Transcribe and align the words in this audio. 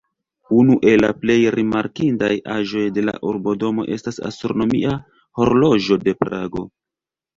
Unu 0.59 0.75
el 0.91 1.03
la 1.03 1.09
plej 1.25 1.35
rimarkindaj 1.55 2.31
aĵoj 2.55 2.85
de 2.97 3.03
la 3.09 3.15
Urbodomo 3.33 3.87
estas 3.99 4.19
astronomia 4.31 4.97
horloĝo 5.43 6.03
de 6.09 6.17
Prago. 6.25 6.67